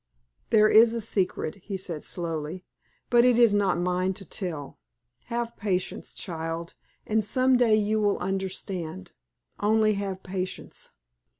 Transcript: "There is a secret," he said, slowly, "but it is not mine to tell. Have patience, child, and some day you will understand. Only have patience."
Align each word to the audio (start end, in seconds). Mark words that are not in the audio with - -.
"There 0.49 0.67
is 0.67 0.95
a 0.95 0.99
secret," 0.99 1.57
he 1.61 1.77
said, 1.77 2.03
slowly, 2.03 2.65
"but 3.11 3.23
it 3.23 3.37
is 3.37 3.53
not 3.53 3.77
mine 3.77 4.15
to 4.15 4.25
tell. 4.25 4.79
Have 5.25 5.55
patience, 5.57 6.15
child, 6.15 6.73
and 7.05 7.23
some 7.23 7.55
day 7.55 7.75
you 7.75 8.01
will 8.01 8.17
understand. 8.17 9.11
Only 9.59 9.93
have 9.93 10.23
patience." 10.23 10.89